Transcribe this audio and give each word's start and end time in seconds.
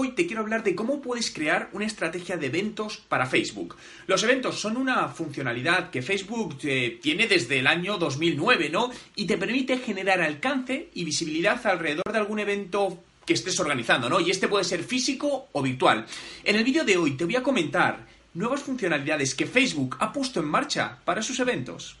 Hoy 0.00 0.12
te 0.12 0.28
quiero 0.28 0.42
hablar 0.42 0.62
de 0.62 0.76
cómo 0.76 1.00
puedes 1.00 1.32
crear 1.32 1.70
una 1.72 1.84
estrategia 1.84 2.36
de 2.36 2.46
eventos 2.46 2.98
para 2.98 3.26
Facebook. 3.26 3.74
Los 4.06 4.22
eventos 4.22 4.60
son 4.60 4.76
una 4.76 5.08
funcionalidad 5.08 5.90
que 5.90 6.02
Facebook 6.02 6.56
eh, 6.62 7.00
tiene 7.02 7.26
desde 7.26 7.58
el 7.58 7.66
año 7.66 7.98
2009, 7.98 8.70
¿no? 8.70 8.92
Y 9.16 9.26
te 9.26 9.36
permite 9.36 9.78
generar 9.78 10.20
alcance 10.20 10.90
y 10.94 11.02
visibilidad 11.02 11.66
alrededor 11.66 12.12
de 12.12 12.18
algún 12.18 12.38
evento 12.38 13.02
que 13.26 13.32
estés 13.32 13.58
organizando, 13.58 14.08
¿no? 14.08 14.20
Y 14.20 14.30
este 14.30 14.46
puede 14.46 14.62
ser 14.62 14.84
físico 14.84 15.48
o 15.50 15.62
virtual. 15.62 16.06
En 16.44 16.54
el 16.54 16.62
vídeo 16.62 16.84
de 16.84 16.96
hoy 16.96 17.16
te 17.16 17.24
voy 17.24 17.34
a 17.34 17.42
comentar 17.42 18.06
nuevas 18.34 18.62
funcionalidades 18.62 19.34
que 19.34 19.46
Facebook 19.46 19.96
ha 19.98 20.12
puesto 20.12 20.38
en 20.38 20.46
marcha 20.46 21.00
para 21.04 21.22
sus 21.22 21.40
eventos. 21.40 21.96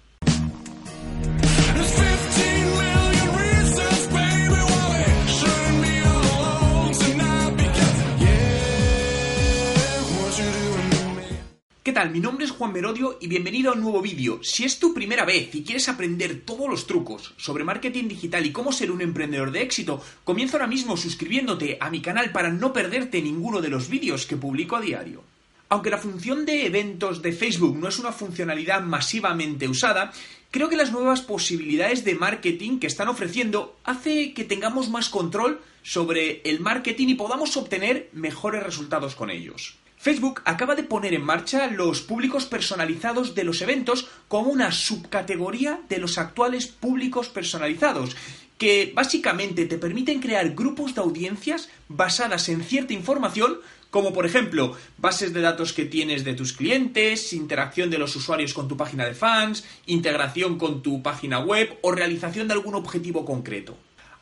Mi 12.04 12.20
nombre 12.20 12.44
es 12.44 12.52
Juan 12.52 12.72
Merodio 12.72 13.18
y 13.20 13.26
bienvenido 13.26 13.72
a 13.72 13.74
un 13.74 13.80
nuevo 13.80 14.00
vídeo. 14.00 14.38
Si 14.40 14.62
es 14.62 14.78
tu 14.78 14.94
primera 14.94 15.24
vez 15.24 15.52
y 15.52 15.64
quieres 15.64 15.88
aprender 15.88 16.42
todos 16.44 16.70
los 16.70 16.86
trucos 16.86 17.34
sobre 17.36 17.64
marketing 17.64 18.06
digital 18.06 18.46
y 18.46 18.52
cómo 18.52 18.70
ser 18.70 18.92
un 18.92 19.00
emprendedor 19.00 19.50
de 19.50 19.62
éxito, 19.62 20.00
comienza 20.22 20.56
ahora 20.56 20.68
mismo 20.68 20.96
suscribiéndote 20.96 21.76
a 21.80 21.90
mi 21.90 22.00
canal 22.00 22.30
para 22.30 22.50
no 22.50 22.72
perderte 22.72 23.20
ninguno 23.20 23.60
de 23.60 23.70
los 23.70 23.88
vídeos 23.88 24.26
que 24.26 24.36
publico 24.36 24.76
a 24.76 24.80
diario. 24.80 25.24
Aunque 25.70 25.90
la 25.90 25.98
función 25.98 26.46
de 26.46 26.66
eventos 26.66 27.20
de 27.20 27.32
Facebook 27.32 27.76
no 27.76 27.88
es 27.88 27.98
una 27.98 28.12
funcionalidad 28.12 28.80
masivamente 28.80 29.66
usada, 29.66 30.12
creo 30.52 30.68
que 30.68 30.76
las 30.76 30.92
nuevas 30.92 31.22
posibilidades 31.22 32.04
de 32.04 32.14
marketing 32.14 32.78
que 32.78 32.86
están 32.86 33.08
ofreciendo 33.08 33.76
hace 33.82 34.34
que 34.34 34.44
tengamos 34.44 34.88
más 34.88 35.08
control 35.08 35.60
sobre 35.82 36.42
el 36.44 36.60
marketing 36.60 37.08
y 37.08 37.14
podamos 37.14 37.56
obtener 37.56 38.08
mejores 38.12 38.62
resultados 38.62 39.16
con 39.16 39.30
ellos. 39.30 39.74
Facebook 39.98 40.42
acaba 40.44 40.76
de 40.76 40.84
poner 40.84 41.12
en 41.12 41.24
marcha 41.24 41.66
los 41.66 42.00
públicos 42.00 42.46
personalizados 42.46 43.34
de 43.34 43.42
los 43.42 43.60
eventos 43.62 44.08
como 44.28 44.50
una 44.50 44.70
subcategoría 44.70 45.80
de 45.88 45.98
los 45.98 46.18
actuales 46.18 46.68
públicos 46.68 47.28
personalizados, 47.28 48.16
que 48.58 48.92
básicamente 48.94 49.66
te 49.66 49.76
permiten 49.76 50.20
crear 50.20 50.54
grupos 50.54 50.94
de 50.94 51.00
audiencias 51.00 51.68
basadas 51.88 52.48
en 52.48 52.62
cierta 52.62 52.92
información, 52.92 53.58
como 53.90 54.12
por 54.12 54.24
ejemplo 54.24 54.76
bases 54.98 55.34
de 55.34 55.40
datos 55.40 55.72
que 55.72 55.84
tienes 55.84 56.24
de 56.24 56.34
tus 56.34 56.52
clientes, 56.52 57.32
interacción 57.32 57.90
de 57.90 57.98
los 57.98 58.14
usuarios 58.14 58.54
con 58.54 58.68
tu 58.68 58.76
página 58.76 59.04
de 59.04 59.14
fans, 59.14 59.64
integración 59.86 60.58
con 60.58 60.82
tu 60.82 61.02
página 61.02 61.40
web 61.40 61.76
o 61.82 61.90
realización 61.90 62.46
de 62.46 62.54
algún 62.54 62.76
objetivo 62.76 63.24
concreto. 63.24 63.76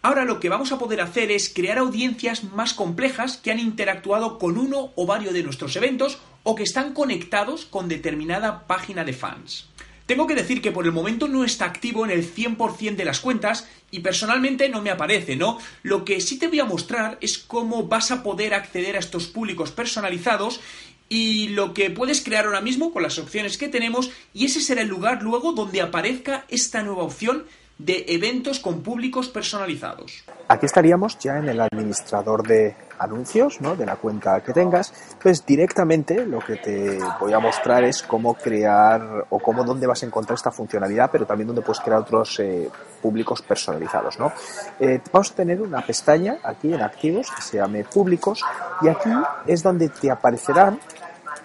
Ahora 0.07 0.25
lo 0.25 0.39
que 0.39 0.49
vamos 0.49 0.71
a 0.71 0.79
poder 0.79 1.01
hacer 1.01 1.33
es 1.33 1.53
crear 1.53 1.79
audiencias 1.79 2.45
más 2.45 2.75
complejas 2.75 3.39
que 3.39 3.51
han 3.51 3.59
interactuado 3.59 4.39
con 4.39 4.57
uno 4.57 4.93
o 4.95 5.05
varios 5.05 5.35
de 5.35 5.43
nuestros 5.43 5.75
eventos 5.75 6.21
o 6.45 6.55
que 6.55 6.63
están 6.63 6.95
conectados 6.95 7.65
con 7.65 7.89
determinada 7.89 8.69
página 8.69 9.03
de 9.03 9.13
fans. 9.13 9.67
Tengo 10.07 10.29
que 10.29 10.37
decir 10.37 10.63
que 10.63 10.71
por 10.71 10.85
el 10.85 10.93
momento 10.93 11.27
no 11.27 11.43
está 11.43 11.65
activo 11.65 12.05
en 12.05 12.13
el 12.13 12.25
100% 12.25 12.95
de 12.95 13.05
las 13.05 13.19
cuentas 13.19 13.67
y 13.91 13.99
personalmente 13.99 14.69
no 14.69 14.81
me 14.81 14.91
aparece, 14.91 15.35
¿no? 15.35 15.59
Lo 15.83 16.05
que 16.05 16.21
sí 16.21 16.39
te 16.39 16.47
voy 16.47 16.61
a 16.61 16.67
mostrar 16.67 17.19
es 17.21 17.37
cómo 17.37 17.89
vas 17.89 18.13
a 18.13 18.23
poder 18.23 18.55
acceder 18.55 18.95
a 18.95 19.01
estos 19.01 19.27
públicos 19.27 19.73
personalizados 19.73 20.61
y 21.09 21.49
lo 21.49 21.75
que 21.75 21.91
puedes 21.91 22.23
crear 22.23 22.47
ahora 22.47 22.61
mismo 22.61 22.93
con 22.93 23.03
las 23.03 23.19
opciones 23.19 23.59
que 23.59 23.67
tenemos 23.67 24.13
y 24.33 24.45
ese 24.45 24.61
será 24.61 24.83
el 24.83 24.89
lugar 24.89 25.25
luego 25.25 25.51
donde 25.51 25.81
aparezca 25.83 26.45
esta 26.49 26.85
nueva 26.85 27.03
opción 27.03 27.47
de 27.79 28.07
eventos 28.09 28.59
con 28.59 28.83
públicos 28.83 29.29
personalizados. 29.29 30.25
Aquí 30.49 30.67
estaríamos 30.67 31.19
ya 31.19 31.39
en 31.39 31.49
el 31.49 31.61
administrador 31.61 32.47
de 32.47 32.75
anuncios, 32.99 33.61
¿no? 33.61 33.77
de 33.77 33.85
la 33.85 33.97
cuenta 33.97 34.41
que 34.41 34.53
tengas. 34.53 34.93
Pues 35.23 35.45
directamente 35.45 36.25
lo 36.25 36.39
que 36.39 36.57
te 36.57 36.99
voy 37.21 37.33
a 37.33 37.39
mostrar 37.39 37.85
es 37.85 38.03
cómo 38.03 38.35
crear 38.35 39.27
o 39.29 39.39
cómo 39.39 39.65
dónde 39.65 39.87
vas 39.87 40.03
a 40.03 40.07
encontrar 40.07 40.37
esta 40.37 40.51
funcionalidad, 40.51 41.11
pero 41.11 41.27
también 41.27 41.49
dónde 41.49 41.63
puedes 41.63 41.81
crear 41.81 42.01
otros 42.01 42.41
eh, 42.41 42.71
públicos 43.03 43.43
personalizados. 43.43 44.19
¿no? 44.19 44.33
Eh, 44.81 45.01
vamos 45.13 45.33
a 45.33 45.35
tener 45.35 45.61
una 45.61 45.83
pestaña 45.83 46.39
aquí 46.43 46.73
en 46.73 46.81
activos 46.81 47.31
que 47.31 47.43
se 47.43 47.59
llame 47.59 47.85
públicos 47.85 48.43
y 48.81 48.89
aquí 48.89 49.11
es 49.47 49.63
donde 49.63 49.89
te 49.91 50.11
aparecerán 50.11 50.81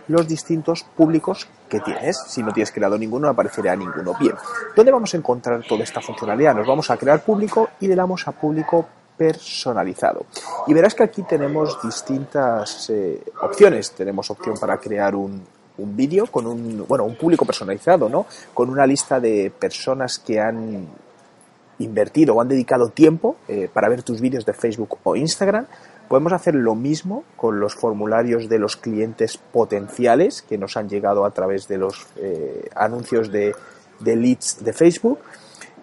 los 0.08 0.28
distintos 0.28 0.84
públicos 0.84 1.48
que 1.72 1.80
tienes. 1.80 2.18
Si 2.28 2.44
no 2.44 2.52
tienes 2.52 2.72
creado 2.72 2.98
ninguno, 2.98 3.28
no 3.28 3.32
aparecerá 3.32 3.76
ninguno. 3.76 4.14
Bien, 4.20 4.36
¿dónde 4.76 4.92
vamos 4.92 5.14
a 5.14 5.18
encontrar 5.18 5.64
toda 5.64 5.84
esta 5.84 6.02
funcionalidad? 6.02 6.54
Nos 6.54 6.68
vamos 6.68 6.92
a 6.92 6.98
crear 6.98 7.24
público 7.24 7.70
y 7.80 7.88
le 7.88 7.96
damos 7.96 8.28
a 8.28 8.34
público 8.34 8.86
personalizado. 9.18 10.26
Y 10.68 10.74
verás 10.74 10.94
que 10.94 11.04
aquí 11.04 11.24
tenemos 11.24 11.82
distintas 11.82 12.90
eh, 12.90 13.24
opciones. 13.42 13.92
Tenemos 13.92 14.30
opción 14.30 14.58
para 14.60 14.78
crear 14.78 15.16
un, 15.16 15.42
un 15.78 15.96
vídeo 15.96 16.28
con 16.28 16.46
un, 16.46 16.86
bueno, 16.88 17.06
un 17.06 17.16
público 17.16 17.46
personalizado, 17.46 18.10
¿no? 18.10 18.26
Con 18.54 18.70
una 18.70 18.86
lista 18.86 19.20
de 19.20 19.52
personas 19.58 20.20
que 20.20 20.40
han 20.40 20.88
invertido 21.84 22.36
o 22.36 22.42
han 22.42 22.48
dedicado 22.48 22.90
tiempo 22.90 23.38
eh, 23.48 23.70
para 23.72 23.90
ver 23.90 24.04
tus 24.04 24.22
vídeos 24.22 24.46
de 24.46 24.54
Facebook 24.54 24.98
o 25.04 25.16
Instagram. 25.16 25.66
Podemos 26.08 26.34
hacer 26.34 26.56
lo 26.56 26.76
mismo 26.76 27.24
con 27.38 27.60
los 27.60 27.76
formularios 27.76 28.50
de 28.50 28.60
los 28.60 28.76
clientes 28.76 29.38
potenciales 29.38 30.42
que 30.42 30.58
nos 30.58 30.76
han 30.78 30.90
llegado 30.90 31.26
a 31.26 31.32
través 31.32 31.68
de 31.68 31.78
los 31.78 32.08
eh, 32.18 32.68
anuncios 32.76 33.32
de, 33.32 33.54
leads 34.04 34.64
de 34.64 34.74
Facebook. 34.74 35.20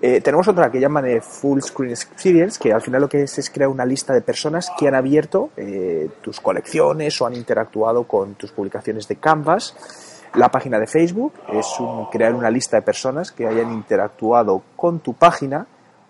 Eh, 0.00 0.20
tenemos 0.20 0.46
otra 0.46 0.70
que 0.70 0.78
llaman 0.78 1.20
Full 1.22 1.60
Screen 1.60 1.90
Experience, 1.90 2.58
que 2.60 2.72
al 2.72 2.82
final 2.82 3.00
lo 3.00 3.08
que 3.08 3.22
es 3.22 3.38
es 3.38 3.50
crear 3.50 3.68
una 3.68 3.84
lista 3.84 4.12
de 4.12 4.20
personas 4.20 4.70
que 4.78 4.86
han 4.86 4.94
abierto 4.94 5.50
tus 6.20 6.40
colecciones 6.40 7.20
o 7.20 7.26
han 7.26 7.34
interactuado 7.34 8.04
con 8.04 8.34
tus 8.34 8.52
publicaciones 8.52 9.08
de 9.08 9.16
Canvas. 9.16 9.74
La 10.34 10.50
página 10.50 10.78
de 10.78 10.86
Facebook 10.86 11.32
es 11.48 11.66
crear 12.12 12.34
una 12.34 12.50
lista 12.50 12.76
de 12.76 12.82
personas 12.82 13.32
que 13.32 13.46
hayan 13.46 13.72
interactuado 13.72 14.62
con 14.76 15.00
tu 15.00 15.14
página 15.14 15.66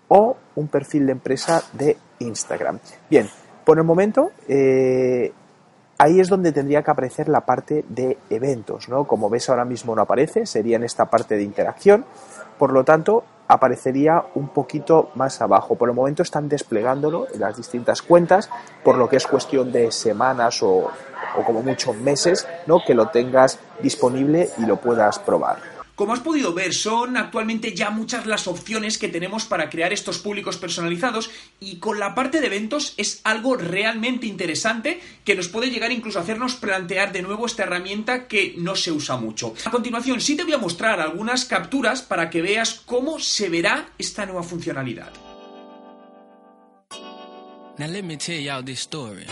o 0.08 0.36
un 0.56 0.68
perfil 0.68 1.06
de 1.06 1.12
empresa 1.12 1.62
de 1.72 1.96
Instagram. 2.18 2.78
Bien, 3.08 3.28
por 3.64 3.78
el 3.78 3.84
momento, 3.84 4.32
eh, 4.48 5.32
ahí 5.98 6.20
es 6.20 6.28
donde 6.28 6.52
tendría 6.52 6.82
que 6.82 6.90
aparecer 6.90 7.28
la 7.28 7.42
parte 7.42 7.84
de 7.88 8.18
eventos, 8.30 8.88
¿no? 8.88 9.04
Como 9.04 9.28
ves 9.28 9.48
ahora 9.50 9.64
mismo 9.64 9.94
no 9.94 10.02
aparece, 10.02 10.46
sería 10.46 10.76
en 10.76 10.84
esta 10.84 11.06
parte 11.06 11.36
de 11.36 11.42
interacción, 11.42 12.04
por 12.58 12.72
lo 12.72 12.84
tanto, 12.84 13.24
aparecería 13.46 14.24
un 14.34 14.48
poquito 14.48 15.10
más 15.14 15.40
abajo. 15.40 15.74
Por 15.74 15.88
el 15.88 15.94
momento 15.94 16.22
están 16.22 16.48
desplegándolo 16.48 17.26
en 17.32 17.40
las 17.40 17.56
distintas 17.56 18.02
cuentas, 18.02 18.50
por 18.84 18.96
lo 18.96 19.08
que 19.08 19.16
es 19.16 19.26
cuestión 19.26 19.72
de 19.72 19.90
semanas 19.90 20.62
o, 20.62 20.90
o 21.36 21.44
como 21.44 21.62
mucho 21.62 21.94
meses, 21.94 22.46
¿no? 22.66 22.80
Que 22.86 22.94
lo 22.94 23.08
tengas 23.08 23.58
disponible 23.80 24.50
y 24.58 24.66
lo 24.66 24.76
puedas 24.76 25.18
probar. 25.18 25.77
Como 25.98 26.12
has 26.12 26.20
podido 26.20 26.54
ver, 26.54 26.74
son 26.74 27.16
actualmente 27.16 27.74
ya 27.74 27.90
muchas 27.90 28.24
las 28.24 28.46
opciones 28.46 28.98
que 28.98 29.08
tenemos 29.08 29.46
para 29.46 29.68
crear 29.68 29.92
estos 29.92 30.20
públicos 30.20 30.56
personalizados 30.56 31.28
y 31.58 31.78
con 31.78 31.98
la 31.98 32.14
parte 32.14 32.40
de 32.40 32.46
eventos 32.46 32.94
es 32.98 33.20
algo 33.24 33.56
realmente 33.56 34.28
interesante 34.28 35.00
que 35.24 35.34
nos 35.34 35.48
puede 35.48 35.70
llegar 35.70 35.90
incluso 35.90 36.20
a 36.20 36.22
hacernos 36.22 36.54
plantear 36.54 37.10
de 37.10 37.22
nuevo 37.22 37.46
esta 37.46 37.64
herramienta 37.64 38.28
que 38.28 38.54
no 38.58 38.76
se 38.76 38.92
usa 38.92 39.16
mucho. 39.16 39.54
A 39.64 39.72
continuación, 39.72 40.20
sí 40.20 40.36
te 40.36 40.44
voy 40.44 40.52
a 40.52 40.58
mostrar 40.58 41.00
algunas 41.00 41.46
capturas 41.46 42.00
para 42.00 42.30
que 42.30 42.42
veas 42.42 42.80
cómo 42.86 43.18
se 43.18 43.48
verá 43.48 43.88
esta 43.98 44.24
nueva 44.24 44.44
funcionalidad. 44.44 45.12
Now 47.76 47.88
let 47.88 48.04
me 48.04 48.16
tell 48.16 48.40
y'all 48.40 48.62
this 48.62 48.78
story 48.78 49.26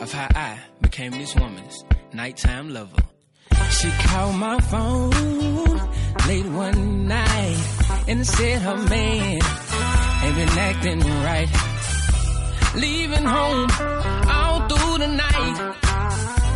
of 0.00 0.14
how 0.14 0.28
I 0.36 0.60
became 0.80 1.18
this 1.18 1.34
woman's 1.34 1.84
nighttime 2.12 2.72
lover. 2.72 3.09
She 3.78 3.90
called 3.90 4.36
my 4.36 4.60
phone 4.60 5.10
late 6.28 6.46
one 6.46 7.06
night 7.08 7.64
and 8.08 8.26
said 8.26 8.62
her 8.62 8.76
man 8.76 9.40
ain't 10.22 10.36
been 10.36 10.58
acting 10.68 11.00
right. 11.00 11.48
Leaving 12.76 13.24
home 13.24 13.68
all 14.28 14.68
through 14.68 14.98
the 14.98 15.08
night. 15.08 15.56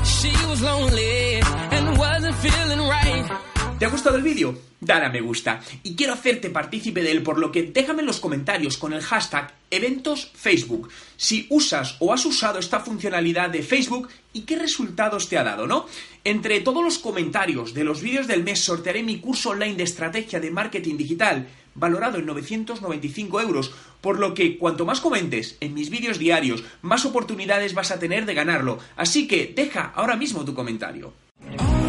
She 0.05 0.33
was 0.47 0.61
lonely 0.63 1.41
and 1.77 1.99
wasn't 1.99 2.37
feeling 2.37 2.89
right. 2.89 3.44
¿Te 3.85 3.89
ha 3.89 3.93
gustado 3.93 4.17
el 4.17 4.23
vídeo? 4.23 4.59
Dale 4.81 5.05
a 5.05 5.09
me 5.11 5.21
gusta. 5.21 5.61
Y 5.83 5.95
quiero 5.95 6.15
hacerte 6.15 6.49
partícipe 6.49 7.03
de 7.03 7.11
él, 7.11 7.23
por 7.23 7.39
lo 7.39 7.53
que 7.53 7.65
déjame 7.65 8.01
en 8.01 8.07
los 8.07 8.19
comentarios 8.19 8.79
con 8.79 8.95
el 8.95 9.03
hashtag 9.03 9.53
eventos 9.71 10.31
Facebook 10.35 10.89
si 11.19 11.47
usas 11.51 11.97
o 11.99 12.11
has 12.11 12.25
usado 12.25 12.59
esta 12.59 12.81
funcionalidad 12.81 13.51
de 13.51 13.63
Facebook 13.63 14.09
y 14.33 14.47
qué 14.47 14.57
resultados 14.57 15.29
te 15.29 15.37
ha 15.37 15.45
dado, 15.45 15.67
¿no? 15.67 15.85
Entre 16.25 16.61
todos 16.61 16.83
los 16.83 16.97
comentarios 16.97 17.75
de 17.75 17.85
los 17.85 18.01
vídeos 18.01 18.27
del 18.27 18.43
mes 18.43 18.65
sortearé 18.65 19.03
mi 19.03 19.21
curso 19.21 19.51
online 19.51 19.77
de 19.77 19.85
estrategia 19.85 20.41
de 20.41 20.51
marketing 20.51 20.97
digital 20.97 21.47
valorado 21.75 22.17
en 22.17 22.25
995 22.25 23.39
euros, 23.43 23.75
por 24.01 24.19
lo 24.19 24.33
que 24.33 24.57
cuanto 24.57 24.87
más 24.87 25.03
comentes 25.03 25.59
en 25.61 25.75
mis 25.75 25.91
vídeos 25.91 26.19
diarios, 26.19 26.65
más 26.81 27.05
oportunidades 27.05 27.75
vas 27.75 27.91
a 27.91 27.99
tener 27.99 28.25
de 28.25 28.33
ganarlo. 28.33 28.79
Así 28.97 29.29
que 29.29 29.53
deja 29.55 29.93
ahora 29.95 30.17
mismo 30.17 30.43
tu 30.43 30.55
comentario. 30.55 31.13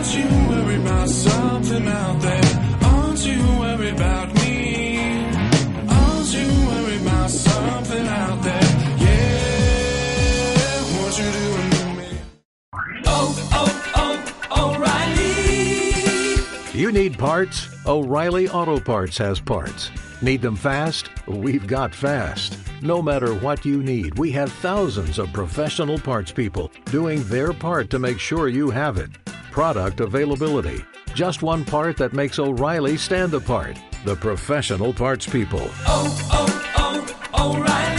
Aren't 0.05 0.17
you 0.19 0.27
worried 0.49 0.81
about 0.81 1.09
something 1.09 1.87
out 1.87 2.21
there? 2.21 2.43
Aren't 2.83 3.25
you 3.25 3.41
worried 3.57 3.95
about 3.95 4.31
me? 4.35 4.99
Aren't 5.89 6.31
you 6.31 6.47
worried 6.67 7.01
about 7.01 7.31
something 7.31 8.05
out 8.05 8.39
there? 8.43 8.61
Yeah, 8.99 10.83
what 11.01 11.17
you 11.17 11.31
doing 11.31 11.69
to 11.71 11.85
me? 11.97 12.19
Oh, 13.07 13.33
oh, 13.51 13.71
oh, 14.51 14.75
O'Reilly! 14.75 16.79
You 16.79 16.91
need 16.91 17.17
parts? 17.17 17.67
O'Reilly 17.87 18.47
Auto 18.47 18.79
Parts 18.79 19.17
has 19.17 19.39
parts. 19.39 19.89
Need 20.21 20.43
them 20.43 20.55
fast? 20.55 21.09
We've 21.25 21.65
got 21.65 21.95
fast. 21.95 22.59
No 22.83 23.01
matter 23.01 23.33
what 23.33 23.65
you 23.65 23.81
need, 23.81 24.19
we 24.19 24.29
have 24.33 24.51
thousands 24.51 25.17
of 25.17 25.33
professional 25.33 25.97
parts 25.97 26.31
people 26.31 26.71
doing 26.91 27.23
their 27.23 27.53
part 27.53 27.89
to 27.89 27.97
make 27.97 28.19
sure 28.19 28.49
you 28.49 28.69
have 28.69 28.97
it 28.97 29.09
Product 29.55 30.01
availability. 30.01 30.83
Just 31.13 31.41
one 31.41 31.63
part 31.63 31.95
that 31.95 32.11
makes 32.11 32.39
O'Reilly 32.39 32.97
stand 32.97 33.33
apart. 33.33 33.79
The 34.03 34.17
professional 34.17 34.91
parts 34.91 35.25
people. 35.25 35.69
oh, 35.87 36.11
oh, 36.33 37.23
oh 37.33 37.53
O'Reilly. 37.53 37.94